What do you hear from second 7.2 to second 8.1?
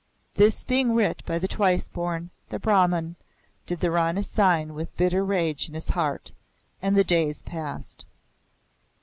passed.